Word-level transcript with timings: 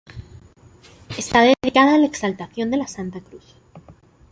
Está 1.15 1.41
dedicada 1.43 1.93
a 1.93 1.97
la 1.99 2.07
Exaltación 2.07 2.71
de 2.71 2.77
la 2.77 2.87
Santa 2.87 3.19
Cruz. 3.21 3.53